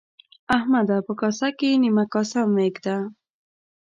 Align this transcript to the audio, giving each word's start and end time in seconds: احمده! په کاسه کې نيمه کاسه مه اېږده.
احمده! 0.57 0.97
په 1.07 1.13
کاسه 1.21 1.47
کې 1.57 1.69
نيمه 1.83 2.05
کاسه 2.13 2.39
مه 2.53 2.61
اېږده. 2.65 2.97